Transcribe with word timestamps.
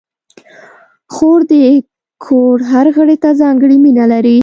خور 1.13 1.39
د 1.49 1.53
کور 2.25 2.57
هر 2.71 2.85
غړي 2.95 3.17
ته 3.23 3.29
ځانګړې 3.41 3.77
مینه 3.85 4.05
لري. 4.13 4.37